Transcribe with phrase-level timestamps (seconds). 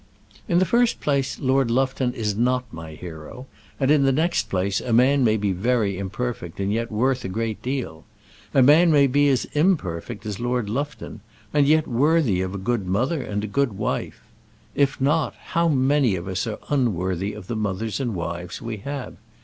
[0.47, 3.45] In the first place Lord Lufton is not my hero;
[3.79, 7.27] and in the next place, a man may be very imperfect and yet worth a
[7.27, 8.03] great deal.
[8.55, 11.21] A man may be as imperfect as Lord Lufton,
[11.53, 14.23] and yet worthy of a good mother and a good wife.
[14.73, 19.17] If not, how many of us are unworthy of the mothers and wives we have!